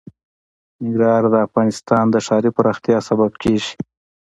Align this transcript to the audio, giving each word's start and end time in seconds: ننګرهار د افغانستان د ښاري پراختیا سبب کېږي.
ننګرهار 0.81 1.23
د 1.33 1.35
افغانستان 1.47 2.03
د 2.09 2.15
ښاري 2.25 2.49
پراختیا 2.57 2.97
سبب 3.09 3.31
کېږي. 3.43 3.73